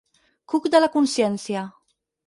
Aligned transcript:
Cuc 0.53 0.65
de 0.77 0.81
la 0.81 0.89
consciència. 0.97 1.69